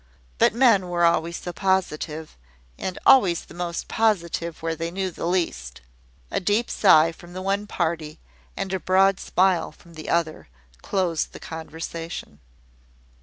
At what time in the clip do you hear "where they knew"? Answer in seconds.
4.63-5.11